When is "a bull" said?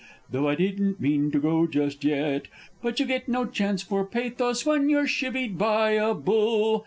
5.91-6.79